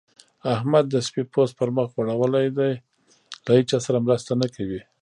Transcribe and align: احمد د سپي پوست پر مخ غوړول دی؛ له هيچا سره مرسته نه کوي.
احمد 0.55 0.85
د 0.89 0.95
سپي 1.07 1.23
پوست 1.33 1.53
پر 1.59 1.69
مخ 1.75 1.87
غوړول 2.07 2.33
دی؛ 2.57 2.73
له 3.45 3.51
هيچا 3.57 3.77
سره 3.85 4.03
مرسته 4.05 4.31
نه 4.41 4.47
کوي. 4.55 4.81